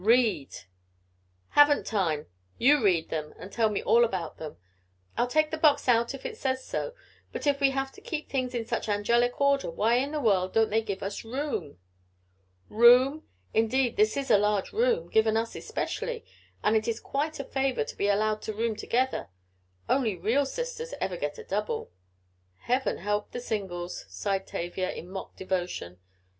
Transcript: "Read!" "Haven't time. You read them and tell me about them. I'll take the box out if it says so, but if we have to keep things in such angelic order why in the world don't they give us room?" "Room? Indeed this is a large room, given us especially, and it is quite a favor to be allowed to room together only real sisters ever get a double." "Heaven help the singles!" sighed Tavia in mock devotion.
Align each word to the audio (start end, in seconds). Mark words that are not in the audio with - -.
"Read!" 0.03 0.49
"Haven't 1.49 1.85
time. 1.85 2.25
You 2.57 2.83
read 2.83 3.09
them 3.09 3.35
and 3.37 3.51
tell 3.51 3.69
me 3.69 3.83
about 3.85 4.37
them. 4.39 4.57
I'll 5.15 5.27
take 5.27 5.51
the 5.51 5.59
box 5.59 5.87
out 5.87 6.15
if 6.15 6.25
it 6.25 6.37
says 6.37 6.65
so, 6.65 6.95
but 7.31 7.45
if 7.45 7.59
we 7.59 7.69
have 7.69 7.91
to 7.91 8.01
keep 8.01 8.27
things 8.27 8.55
in 8.55 8.65
such 8.65 8.89
angelic 8.89 9.39
order 9.39 9.69
why 9.69 9.97
in 9.97 10.11
the 10.11 10.19
world 10.19 10.53
don't 10.53 10.71
they 10.71 10.81
give 10.81 11.03
us 11.03 11.23
room?" 11.23 11.77
"Room? 12.67 13.27
Indeed 13.53 13.95
this 13.95 14.17
is 14.17 14.31
a 14.31 14.39
large 14.39 14.73
room, 14.73 15.07
given 15.07 15.37
us 15.37 15.55
especially, 15.55 16.25
and 16.63 16.75
it 16.75 16.87
is 16.87 16.99
quite 16.99 17.39
a 17.39 17.43
favor 17.43 17.83
to 17.83 17.95
be 17.95 18.07
allowed 18.07 18.41
to 18.41 18.53
room 18.55 18.75
together 18.75 19.29
only 19.87 20.15
real 20.15 20.47
sisters 20.47 20.95
ever 20.99 21.15
get 21.15 21.37
a 21.37 21.43
double." 21.43 21.91
"Heaven 22.61 22.97
help 22.97 23.29
the 23.33 23.39
singles!" 23.39 24.07
sighed 24.09 24.47
Tavia 24.47 24.91
in 24.91 25.11
mock 25.11 25.35
devotion. 25.35 25.99